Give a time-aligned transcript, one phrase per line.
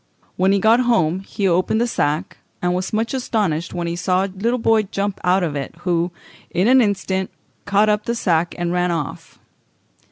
[0.35, 4.25] When he got home he opened the sack, and was much astonished when he saw
[4.25, 6.09] a little boy jump out of it, who,
[6.49, 7.29] in an instant,
[7.65, 9.37] caught up the sack and ran off.